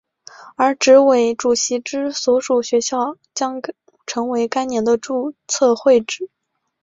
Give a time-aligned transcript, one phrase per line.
[0.57, 3.61] 而执委主席之所属学校将
[4.07, 6.27] 成为该年的注册会址。